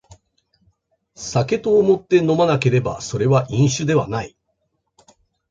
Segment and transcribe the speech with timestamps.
[1.13, 4.35] 酒と思って飲まなければそれは飲酒ではない